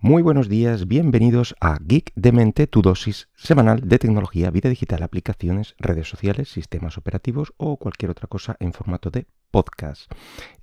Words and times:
Muy 0.00 0.22
buenos 0.22 0.48
días, 0.48 0.86
bienvenidos 0.86 1.56
a 1.60 1.76
Geek 1.84 2.12
de 2.14 2.30
Mente, 2.30 2.68
tu 2.68 2.82
dosis 2.82 3.28
semanal 3.34 3.88
de 3.88 3.98
tecnología, 3.98 4.52
vida 4.52 4.68
digital, 4.68 5.02
aplicaciones, 5.02 5.74
redes 5.76 6.08
sociales, 6.08 6.48
sistemas 6.48 6.96
operativos 6.98 7.52
o 7.56 7.78
cualquier 7.78 8.12
otra 8.12 8.28
cosa 8.28 8.56
en 8.60 8.72
formato 8.72 9.10
de 9.10 9.26
podcast. 9.50 10.08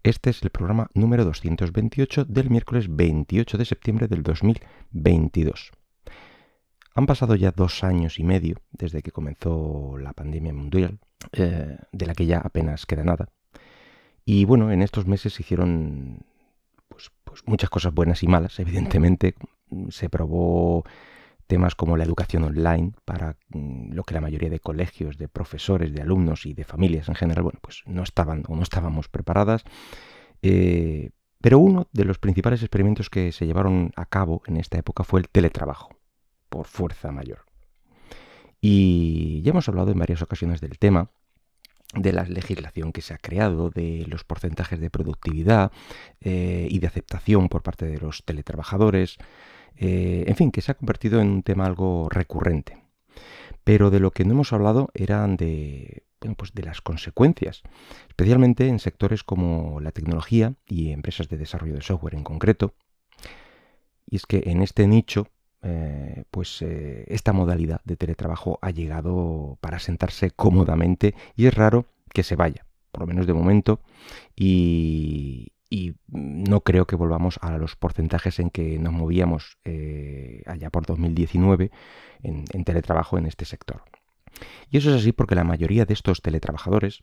Este 0.03 0.29
es 0.29 0.41
el 0.41 0.51
programa 0.51 0.89
número 0.93 1.25
228 1.25 2.23
del 2.23 2.49
miércoles 2.49 2.85
28 2.89 3.57
de 3.57 3.65
septiembre 3.65 4.07
del 4.07 4.23
2022. 4.23 5.73
Han 6.93 7.05
pasado 7.05 7.35
ya 7.35 7.51
dos 7.51 7.83
años 7.83 8.19
y 8.19 8.23
medio 8.23 8.61
desde 8.71 9.01
que 9.01 9.11
comenzó 9.11 9.97
la 9.97 10.13
pandemia 10.13 10.53
mundial, 10.53 10.99
eh, 11.33 11.77
de 11.91 12.05
la 12.05 12.13
que 12.13 12.25
ya 12.25 12.37
apenas 12.37 12.85
queda 12.85 13.03
nada. 13.03 13.27
Y 14.23 14.45
bueno, 14.45 14.71
en 14.71 14.81
estos 14.81 15.07
meses 15.07 15.33
se 15.33 15.43
hicieron 15.43 16.25
pues, 17.35 17.47
muchas 17.47 17.69
cosas 17.69 17.93
buenas 17.93 18.23
y 18.23 18.27
malas, 18.27 18.57
evidentemente. 18.61 19.35
Se 19.89 20.09
probó 20.09 20.85
temas 21.47 21.75
como 21.75 21.97
la 21.97 22.05
educación 22.05 22.43
online 22.45 22.93
para 23.03 23.35
mm, 23.49 23.91
lo 23.91 24.05
que 24.05 24.13
la 24.13 24.21
mayoría 24.21 24.49
de 24.49 24.61
colegios, 24.61 25.17
de 25.17 25.27
profesores, 25.27 25.93
de 25.93 26.01
alumnos 26.01 26.45
y 26.45 26.53
de 26.53 26.63
familias 26.63 27.09
en 27.09 27.15
general, 27.15 27.43
bueno, 27.43 27.59
pues 27.61 27.83
no 27.87 28.03
estaban 28.03 28.43
o 28.47 28.55
no 28.55 28.63
estábamos 28.63 29.09
preparadas. 29.09 29.65
Eh, 30.43 31.09
pero 31.41 31.59
uno 31.59 31.89
de 31.91 32.05
los 32.05 32.19
principales 32.19 32.61
experimentos 32.61 33.09
que 33.09 33.33
se 33.33 33.45
llevaron 33.45 33.91
a 33.97 34.05
cabo 34.05 34.41
en 34.47 34.55
esta 34.55 34.77
época 34.77 35.03
fue 35.03 35.19
el 35.19 35.27
teletrabajo, 35.27 35.89
por 36.47 36.67
fuerza 36.67 37.11
mayor. 37.11 37.39
Y 38.61 39.41
ya 39.41 39.51
hemos 39.51 39.67
hablado 39.67 39.91
en 39.91 39.99
varias 39.99 40.21
ocasiones 40.21 40.61
del 40.61 40.79
tema, 40.79 41.11
de 41.93 42.13
la 42.13 42.23
legislación 42.23 42.91
que 42.91 43.01
se 43.01 43.13
ha 43.13 43.17
creado, 43.17 43.69
de 43.69 44.05
los 44.07 44.23
porcentajes 44.23 44.79
de 44.79 44.89
productividad 44.89 45.71
eh, 46.21 46.67
y 46.69 46.79
de 46.79 46.87
aceptación 46.87 47.49
por 47.49 47.63
parte 47.63 47.85
de 47.85 47.99
los 47.99 48.23
teletrabajadores, 48.25 49.17
eh, 49.77 50.25
en 50.27 50.35
fin, 50.35 50.51
que 50.51 50.61
se 50.61 50.71
ha 50.71 50.75
convertido 50.75 51.21
en 51.21 51.29
un 51.29 51.43
tema 51.43 51.65
algo 51.65 52.09
recurrente. 52.09 52.83
Pero 53.63 53.89
de 53.89 53.99
lo 53.99 54.11
que 54.11 54.25
no 54.25 54.33
hemos 54.33 54.53
hablado 54.53 54.89
eran 54.93 55.37
de, 55.37 56.03
pues 56.37 56.53
de 56.53 56.63
las 56.63 56.81
consecuencias, 56.81 57.61
especialmente 58.07 58.67
en 58.67 58.79
sectores 58.79 59.23
como 59.23 59.79
la 59.79 59.91
tecnología 59.91 60.53
y 60.67 60.91
empresas 60.91 61.29
de 61.29 61.37
desarrollo 61.37 61.75
de 61.75 61.81
software 61.81 62.15
en 62.15 62.23
concreto. 62.23 62.73
Y 64.07 64.17
es 64.17 64.25
que 64.25 64.43
en 64.45 64.61
este 64.61 64.87
nicho 64.87 65.27
eh, 65.67 66.25
pues 66.29 66.61
eh, 66.61 67.05
esta 67.07 67.33
modalidad 67.33 67.81
de 67.85 67.97
teletrabajo 67.97 68.59
ha 68.61 68.69
llegado 68.69 69.57
para 69.61 69.79
sentarse 69.79 70.29
cómodamente 70.29 71.15
y 71.35 71.47
es 71.47 71.55
raro 71.55 71.87
que 72.13 72.21
se 72.21 72.35
vaya, 72.35 72.67
por 72.91 73.01
lo 73.01 73.07
menos 73.07 73.25
de 73.25 73.33
momento, 73.33 73.81
y, 74.35 75.51
no 76.07 76.61
creo 76.61 76.85
que 76.85 76.95
volvamos 76.95 77.37
a 77.41 77.57
los 77.57 77.75
porcentajes 77.75 78.39
en 78.39 78.49
que 78.49 78.79
nos 78.79 78.93
movíamos 78.93 79.57
eh, 79.65 80.41
allá 80.45 80.69
por 80.69 80.85
2019 80.85 81.69
en, 82.23 82.45
en 82.53 82.63
teletrabajo 82.63 83.17
en 83.17 83.25
este 83.25 83.43
sector. 83.43 83.81
Y 84.69 84.77
eso 84.77 84.91
es 84.91 85.01
así 85.01 85.11
porque 85.11 85.35
la 85.35 85.43
mayoría 85.43 85.83
de 85.83 85.93
estos 85.93 86.21
teletrabajadores, 86.21 87.01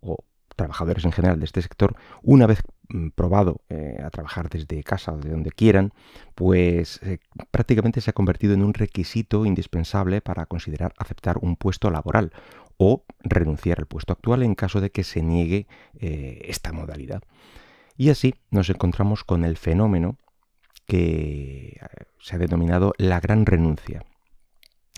o 0.00 0.18
trabajadores 0.54 1.04
en 1.04 1.12
general 1.12 1.38
de 1.38 1.44
este 1.44 1.62
sector, 1.62 1.96
una 2.22 2.46
vez 2.46 2.60
mm, 2.88 3.08
probado 3.10 3.60
eh, 3.68 3.98
a 4.04 4.10
trabajar 4.10 4.48
desde 4.48 4.82
casa 4.82 5.12
o 5.12 5.18
de 5.18 5.30
donde 5.30 5.50
quieran, 5.50 5.92
pues 6.34 7.00
eh, 7.02 7.18
prácticamente 7.50 8.00
se 8.00 8.10
ha 8.10 8.14
convertido 8.14 8.54
en 8.54 8.62
un 8.62 8.74
requisito 8.74 9.44
indispensable 9.46 10.20
para 10.20 10.46
considerar 10.46 10.94
aceptar 10.98 11.38
un 11.40 11.56
puesto 11.56 11.90
laboral 11.90 12.32
o 12.76 13.04
renunciar 13.20 13.78
al 13.78 13.86
puesto 13.86 14.12
actual 14.12 14.42
en 14.42 14.54
caso 14.54 14.80
de 14.80 14.90
que 14.90 15.04
se 15.04 15.22
niegue 15.22 15.66
eh, 15.98 16.42
esta 16.46 16.72
modalidad. 16.72 17.22
Y 17.96 18.10
así 18.10 18.34
nos 18.50 18.68
encontramos 18.70 19.24
con 19.24 19.44
el 19.44 19.56
fenómeno 19.56 20.16
que 20.86 21.78
se 22.18 22.36
ha 22.36 22.38
denominado 22.38 22.92
la 22.98 23.20
gran 23.20 23.46
renuncia. 23.46 24.04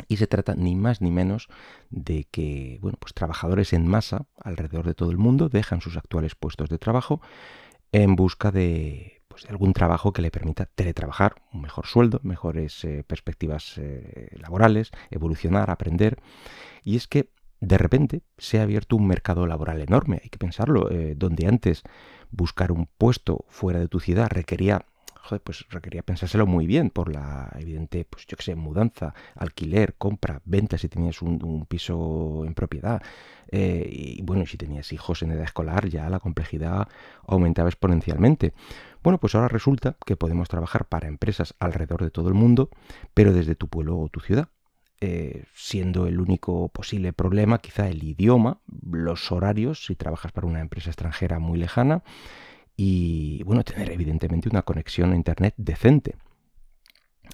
Y 0.09 0.17
se 0.17 0.27
trata 0.27 0.55
ni 0.55 0.75
más 0.75 1.01
ni 1.01 1.11
menos 1.11 1.49
de 1.91 2.25
que 2.31 2.79
bueno, 2.81 2.99
pues 3.01 3.15
trabajadores 3.15 3.73
en 3.73 3.87
masa 3.87 4.27
alrededor 4.37 4.87
de 4.87 4.95
todo 4.95 5.11
el 5.11 5.19
mundo 5.19 5.49
dejan 5.49 5.81
sus 5.81 5.97
actuales 5.97 6.35
puestos 6.35 6.69
de 6.69 6.79
trabajo 6.79 7.21
en 7.93 8.17
busca 8.17 8.51
de, 8.51 9.23
pues, 9.35 9.47
algún 9.47 9.73
trabajo 9.73 10.13
que 10.13 10.23
le 10.23 10.31
permita 10.31 10.67
teletrabajar, 10.67 11.35
un 11.53 11.63
mejor 11.63 11.87
sueldo, 11.87 12.21
mejores 12.23 12.85
eh, 12.85 13.05
perspectivas 13.05 13.79
eh, 13.79 14.31
laborales, 14.33 14.93
evolucionar, 15.11 15.71
aprender. 15.71 16.19
Y 16.85 16.95
es 16.95 17.09
que 17.09 17.31
de 17.61 17.77
repente 17.77 18.23
se 18.39 18.61
ha 18.61 18.63
abierto 18.63 18.95
un 18.95 19.09
mercado 19.09 19.47
laboral 19.47 19.81
enorme, 19.81 20.21
hay 20.23 20.29
que 20.29 20.39
pensarlo, 20.39 20.89
eh, 20.91 21.15
donde 21.17 21.49
antes 21.49 21.83
buscar 22.31 22.71
un 22.71 22.87
puesto 22.99 23.45
fuera 23.49 23.81
de 23.81 23.89
tu 23.89 23.99
ciudad 23.99 24.29
requería 24.31 24.87
pues 25.43 25.65
requería 25.71 26.03
pensárselo 26.03 26.47
muy 26.47 26.67
bien 26.67 26.91
por 26.91 27.13
la 27.13 27.51
evidente, 27.59 28.05
pues 28.05 28.27
yo 28.27 28.37
qué 28.37 28.43
sé, 28.43 28.55
mudanza, 28.55 29.15
alquiler, 29.35 29.95
compra, 29.95 30.41
venta 30.45 30.79
si 30.79 30.89
tenías 30.89 31.23
un, 31.23 31.67
piso 31.67 32.45
en 32.47 32.55
propiedad. 32.55 33.03
Eh, 33.51 33.89
y 33.91 34.23
bueno, 34.23 34.47
si 34.47 34.57
tenías 34.57 34.93
hijos 34.93 35.23
en 35.23 35.33
edad 35.33 35.45
escolar, 35.45 35.89
ya 35.89 36.09
la 36.11 36.21
complejidad 36.21 36.89
aumentaba 37.27 37.69
exponencialmente. 37.69 38.53
Bueno, 39.03 39.19
pues 39.19 39.35
ahora 39.35 39.49
resulta 39.49 39.97
que 40.05 40.17
podemos 40.17 40.49
trabajar 40.49 40.87
para 40.87 41.09
empresas 41.09 41.55
alrededor 41.59 42.03
de 42.03 42.11
todo 42.11 42.29
el 42.29 42.35
mundo, 42.35 42.71
pero 43.13 43.33
desde 43.33 43.55
tu 43.55 43.69
pueblo 43.69 43.99
o 43.99 44.09
tu 44.09 44.21
ciudad. 44.21 44.49
Eh, 45.01 45.45
siendo 45.55 46.07
el 46.07 46.21
único 46.21 46.69
posible 46.69 47.13
problema 47.13 47.59
quizá 47.59 47.89
el 47.89 48.03
idioma, 48.03 48.61
los 48.91 49.31
horarios, 49.33 49.85
si 49.85 49.97
trabajas 49.97 50.33
para 50.33 50.47
una 50.47 50.61
empresa 50.61 50.89
extranjera 50.89 51.39
muy 51.39 51.59
lejana, 51.59 52.03
y 52.77 53.43
bueno, 53.45 53.63
tener 53.65 53.91
evidentemente 53.91 54.49
una 54.49 54.63
conexión 54.63 55.13
a 55.13 55.17
Internet 55.17 55.55
decente. 55.57 56.17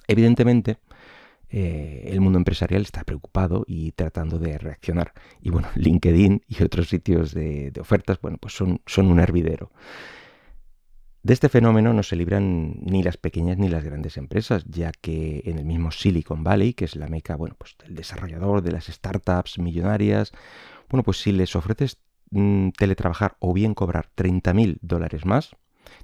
Evidentemente, 0.07 0.77
eh, 1.49 2.09
el 2.11 2.21
mundo 2.21 2.37
empresarial 2.37 2.81
está 2.83 3.03
preocupado 3.03 3.65
y 3.67 3.91
tratando 3.91 4.39
de 4.39 4.57
reaccionar. 4.57 5.13
Y 5.41 5.49
bueno, 5.49 5.67
LinkedIn 5.75 6.43
y 6.47 6.63
otros 6.63 6.89
sitios 6.89 7.33
de, 7.33 7.73
ofertas, 7.79 8.19
bueno, 8.21 8.37
pues 8.37 8.55
son, 8.55 8.81
son, 8.85 9.07
un 9.07 9.19
hervidero. 9.19 9.71
De 11.23 11.33
este 11.33 11.49
fenómeno 11.49 11.93
no 11.93 12.01
se 12.01 12.15
libran 12.15 12.79
ni 12.81 13.03
las 13.03 13.17
pequeñas 13.17 13.57
ni 13.57 13.69
las 13.69 13.83
grandes 13.83 14.17
empresas, 14.17 14.65
ya 14.65 14.91
que 14.91 15.43
en 15.45 15.59
el 15.59 15.65
mismo 15.65 15.91
Silicon 15.91 16.43
Valley, 16.43 16.73
que 16.73 16.85
es 16.85 16.95
la 16.95 17.07
meca, 17.07 17.35
bueno, 17.35 17.55
pues 17.59 17.75
del 17.77 17.95
desarrollador, 17.95 18.63
de 18.63 18.71
las 18.71 18.85
startups 18.85 19.59
millonarias, 19.59 20.31
bueno, 20.89 21.03
pues 21.03 21.17
si 21.21 21.31
les 21.31 21.55
ofreces 21.55 21.99
Mm, 22.31 22.69
teletrabajar 22.69 23.35
o 23.39 23.53
bien 23.53 23.73
cobrar 23.73 24.09
30.000 24.15 24.77
dólares 24.81 25.25
más, 25.25 25.51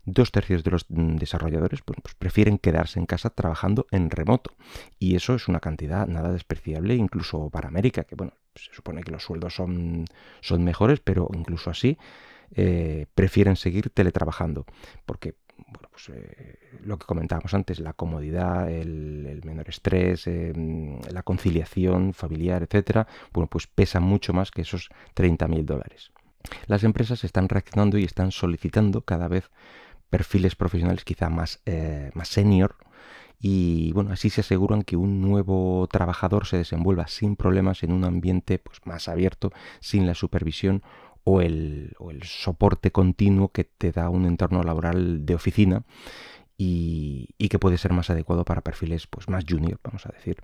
dos 0.04 0.34
tercios 0.34 0.62
de 0.62 0.72
los 0.72 0.86
mm, 0.90 1.16
desarrolladores 1.16 1.82
pues, 1.84 2.16
prefieren 2.16 2.58
quedarse 2.58 3.00
en 3.00 3.06
casa 3.06 3.30
trabajando 3.30 3.88
en 3.92 4.10
remoto. 4.10 4.52
Y 5.00 5.16
eso 5.16 5.36
es 5.36 5.48
una 5.48 5.62
cantidad 5.62 6.06
nada 6.06 6.34
despreciable 6.34 6.96
incluso 6.96 7.50
para 7.50 7.70
América, 7.70 8.04
que 8.04 8.16
bueno, 8.16 8.34
se 8.56 8.74
supone 8.74 9.04
que 9.04 9.12
los 9.12 9.24
sueldos 9.24 9.56
son, 9.56 10.06
son 10.42 10.66
mejores, 10.66 11.00
pero 11.00 11.30
incluso 11.34 11.70
así 11.70 11.98
eh, 12.52 13.06
prefieren 13.16 13.56
seguir 13.56 13.90
teletrabajando. 13.90 14.66
Porque 15.06 15.36
bueno, 15.58 15.90
pues, 15.92 16.10
eh, 16.10 16.60
lo 16.84 16.98
que 17.00 17.06
comentábamos 17.06 17.54
antes, 17.54 17.80
la 17.80 17.94
comodidad, 17.94 18.70
el, 18.70 19.42
menor 19.44 19.70
estrés, 19.70 20.28
eh, 20.28 20.54
la 21.12 21.24
conciliación 21.24 22.14
familiar, 22.14 22.64
etcétera, 22.64 23.08
bueno, 23.34 23.48
pues 23.48 23.68
pesa 23.68 24.00
mucho 24.00 24.34
más 24.34 24.52
que 24.52 24.62
esos 24.62 24.90
30.000 25.16 25.66
dólares. 25.66 26.12
Las 26.68 26.84
empresas 26.84 27.24
están 27.24 27.50
reaccionando 27.50 27.97
y 27.97 28.03
están 28.03 28.31
solicitando 28.31 29.02
cada 29.02 29.28
vez 29.28 29.50
perfiles 30.09 30.56
profesionales 30.56 31.03
quizá 31.03 31.30
más, 31.30 31.62
eh, 31.66 32.12
más 32.13 32.30
senior 32.30 32.75
y 33.40 33.91
bueno, 33.94 34.12
así 34.12 34.30
se 34.30 34.41
aseguran 34.41 34.81
que 34.81 34.97
un 34.97 35.22
nuevo 35.22 35.88
trabajador 35.91 36.47
se 36.47 36.57
desenvuelva 36.57 37.07
sin 37.07 37.36
problemas 37.36 37.84
en 37.84 37.91
un 37.91 38.03
ambiente 38.03 38.57
pues, 38.59 38.80
más 38.86 39.07
abierto, 39.07 39.52
sin 39.80 40.07
la 40.07 40.16
supervisión 40.16 40.81
o 41.24 41.41
el, 41.41 41.94
soporte 42.24 42.91
continuo 42.91 43.50
que 43.50 43.66
te 43.66 43.91
da 43.91 44.09
un 44.09 44.25
entorno 44.25 44.63
laboral 44.63 45.25
de 45.25 45.36
oficina 45.36 45.84
y, 46.57 47.30
y, 47.38 47.50
que 47.50 47.59
puede 47.59 47.78
ser 47.78 47.94
más 47.94 48.09
adecuado 48.09 48.46
para 48.46 48.62
perfiles 48.62 49.06
pues, 49.07 49.30
más 49.30 49.45
junior, 49.48 49.80
vamos 49.83 50.06
a 50.07 50.10
decir. 50.10 50.38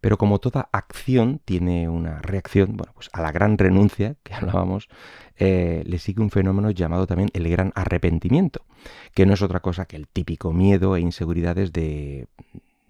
Pero 0.00 0.16
como 0.16 0.38
toda 0.38 0.68
acción 0.72 1.40
tiene 1.44 1.88
una 1.88 2.20
reacción, 2.20 2.76
bueno, 2.76 2.92
pues 2.94 3.10
a 3.12 3.22
la 3.22 3.32
gran 3.32 3.58
renuncia 3.58 4.16
que 4.22 4.34
hablábamos, 4.34 4.88
eh, 5.36 5.82
le 5.86 5.98
sigue 5.98 6.22
un 6.22 6.30
fenómeno 6.30 6.70
llamado 6.70 7.06
también 7.06 7.30
el 7.32 7.48
gran 7.48 7.72
arrepentimiento, 7.74 8.64
que 9.14 9.26
no 9.26 9.34
es 9.34 9.42
otra 9.42 9.60
cosa 9.60 9.86
que 9.86 9.96
el 9.96 10.08
típico 10.08 10.52
miedo 10.52 10.96
e 10.96 11.00
inseguridades 11.00 11.72
de 11.72 12.28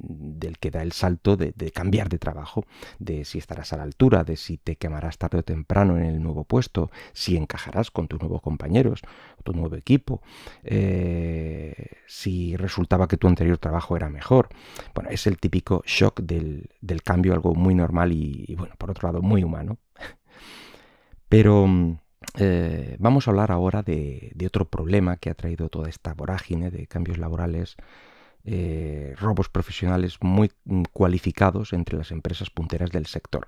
del 0.02 0.58
que 0.58 0.70
da 0.70 0.82
el 0.82 0.92
salto 0.92 1.36
de, 1.36 1.52
cambiar 1.72 2.08
de 2.08 2.18
trabajo, 2.18 2.64
de 2.98 3.24
si 3.24 3.38
estarás 3.38 3.72
a 3.72 3.76
la 3.76 3.82
altura, 3.82 4.24
de 4.24 4.36
si 4.36 4.56
te 4.56 4.76
quemarás 4.76 5.18
tarde 5.18 5.38
o 5.38 5.42
temprano 5.42 5.96
en 5.96 6.04
el 6.04 6.22
nuevo 6.22 6.44
puesto, 6.44 6.90
si 7.12 7.36
encajarás 7.36 7.90
con 7.90 8.08
tus 8.08 8.20
nuevos 8.20 8.42
compañeros, 8.42 9.02
tu 9.44 9.52
nuevo 9.52 9.76
equipo, 9.76 10.22
eh, 10.62 11.74
si 12.06 12.56
resultaba 12.56 13.08
que 13.08 13.16
tu 13.16 13.28
anterior 13.28 13.58
trabajo 13.58 13.96
era 13.96 14.08
mejor. 14.08 14.48
Bueno, 14.94 15.10
es 15.10 15.26
el 15.26 15.38
típico 15.38 15.82
shock 15.86 16.20
del, 16.20 16.68
cambio, 17.04 17.32
algo 17.32 17.54
muy 17.54 17.74
normal 17.74 18.12
y, 18.12 18.54
bueno, 18.56 18.74
por 18.78 18.90
otro 18.90 19.08
lado, 19.08 19.22
muy 19.22 19.44
humano. 19.44 19.78
Pero 21.28 21.66
eh, 22.38 22.96
vamos 22.98 23.26
a 23.26 23.30
hablar 23.30 23.52
ahora 23.52 23.82
de 23.82 24.44
otro 24.46 24.68
problema 24.68 25.16
que 25.16 25.30
ha 25.30 25.34
traído 25.34 25.68
toda 25.68 25.88
esta 25.88 26.12
vorágine 26.14 26.70
de 26.70 26.86
cambios 26.86 27.18
laborales 27.18 27.76
eh, 28.44 29.14
robos 29.18 29.48
profesionales 29.48 30.18
muy 30.20 30.50
mm, 30.64 30.84
cualificados 30.92 31.72
entre 31.72 31.98
las 31.98 32.10
empresas 32.10 32.50
punteras 32.50 32.90
del 32.90 33.06
sector. 33.06 33.46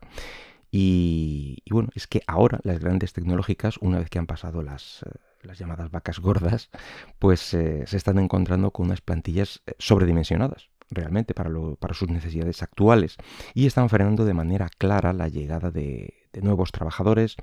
Y, 0.70 1.62
bueno, 1.70 1.90
es 1.94 2.06
que 2.06 2.22
ahora 2.26 2.58
las 2.62 2.80
grandes 2.80 3.12
tecnológicas, 3.12 3.76
una 3.78 3.98
vez 3.98 4.08
que 4.08 4.18
han 4.18 4.26
pasado 4.26 4.62
las, 4.62 5.02
eh, 5.02 5.52
llamadas 5.54 5.90
vacas 5.90 6.18
gordas, 6.18 6.70
pues 7.18 7.52
eh, 7.52 7.84
se 7.86 7.96
están 7.96 8.18
encontrando 8.18 8.70
con 8.70 8.86
unas 8.86 9.02
plantillas 9.02 9.62
sobredimensionadas 9.78 10.70
realmente 10.92 11.34
para, 11.34 11.50
sus 11.94 12.08
necesidades 12.08 12.62
actuales 12.62 13.16
y 13.54 13.66
están 13.66 13.88
frenando 13.88 14.24
de 14.24 14.34
manera 14.34 14.68
clara 14.78 15.12
la 15.12 15.28
llegada 15.28 15.70
de, 15.70 16.14
nuevos 16.40 16.72
trabajadores 16.72 17.36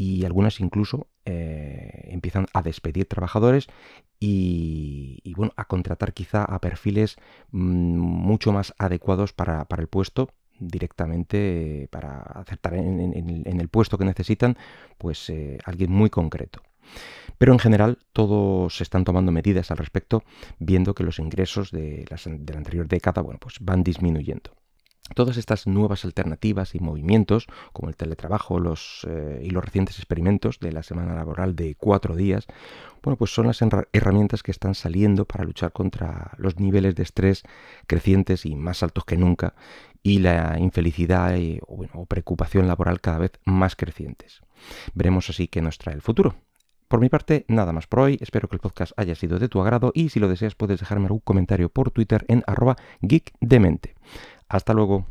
y 0.00 0.24
algunas 0.24 0.60
incluso 0.60 1.08
empiezan 1.24 2.46
a 2.54 2.62
despedir 2.62 3.06
trabajadores 3.06 3.66
y, 4.20 5.34
bueno, 5.36 5.52
a 5.56 5.66
contratar 5.66 6.14
quizá 6.14 6.44
a 6.44 6.60
perfiles 6.60 7.16
mm, 7.50 7.98
mucho 7.98 8.52
más 8.52 8.74
adecuados 8.78 9.32
para, 9.32 9.66
el 9.76 9.88
puesto 9.88 10.30
directamente 10.58 11.88
para 11.90 12.18
acertar 12.18 12.74
en, 12.74 13.60
el 13.60 13.68
puesto 13.68 13.98
que 13.98 14.04
necesitan, 14.04 14.56
pues 14.98 15.28
eh, 15.30 15.58
alguien 15.64 15.92
muy 15.92 16.10
concreto. 16.10 16.62
Pero 17.36 17.52
en 17.52 17.58
general 17.58 17.98
todos 18.12 18.76
se 18.76 18.82
están 18.82 19.04
tomando 19.04 19.30
medidas 19.30 19.70
al 19.70 19.76
respecto, 19.76 20.24
viendo 20.58 20.94
que 20.94 21.04
los 21.04 21.18
ingresos 21.18 21.70
de, 21.70 22.04
de 22.04 22.52
la 22.52 22.58
anterior 22.58 22.88
década 22.88 23.22
bueno, 23.22 23.38
pues 23.40 23.56
van 23.60 23.84
disminuyendo. 23.84 24.57
Todas 25.14 25.36
estas 25.36 25.66
nuevas 25.66 26.04
alternativas 26.04 26.74
y 26.74 26.80
movimientos, 26.80 27.46
como 27.72 27.88
el 27.88 27.96
teletrabajo 27.96 28.60
los, 28.60 29.06
eh, 29.08 29.40
y 29.42 29.50
los 29.50 29.64
recientes 29.64 29.98
experimentos 29.98 30.60
de 30.60 30.72
la 30.72 30.82
semana 30.82 31.14
laboral 31.14 31.56
de 31.56 31.74
cuatro 31.74 32.14
días, 32.14 32.46
bueno, 33.02 33.16
pues 33.16 33.32
son 33.32 33.46
las 33.46 33.60
herramientas 33.92 34.42
que 34.42 34.50
están 34.50 34.74
saliendo 34.74 35.24
para 35.24 35.44
luchar 35.44 35.72
contra 35.72 36.32
los 36.36 36.58
niveles 36.58 36.94
de 36.94 37.04
estrés 37.04 37.42
crecientes 37.86 38.44
y 38.44 38.54
más 38.56 38.82
altos 38.82 39.04
que 39.04 39.16
nunca 39.16 39.54
y 40.02 40.18
la 40.18 40.58
infelicidad 40.58 41.36
y, 41.36 41.60
o, 41.66 42.06
preocupación 42.06 42.66
laboral 42.66 43.00
cada 43.00 43.18
vez 43.18 43.32
más 43.44 43.76
crecientes. 43.76 44.40
Veremos 44.94 45.30
así 45.30 45.48
qué 45.48 45.62
nos 45.62 45.78
trae 45.78 45.94
el 45.94 46.02
futuro. 46.02 46.36
Por 46.88 47.00
mi 47.00 47.10
parte, 47.10 47.44
nada 47.48 47.72
más 47.72 47.86
por 47.86 48.00
hoy. 48.00 48.18
Espero 48.20 48.48
que 48.48 48.56
el 48.56 48.60
podcast 48.60 48.92
haya 48.96 49.14
sido 49.14 49.38
de 49.38 49.48
tu 49.48 49.60
agrado 49.60 49.92
y 49.94 50.08
si 50.08 50.20
lo 50.20 50.28
deseas 50.28 50.54
puedes 50.54 50.80
dejarme 50.80 51.04
algún 51.04 51.20
comentario 51.20 51.68
por 51.68 51.90
Twitter 51.90 52.24
en 52.28 52.42
arroba 52.46 52.76
geekdemente. 53.06 53.94
Hasta 54.48 54.74
luego. 54.74 55.06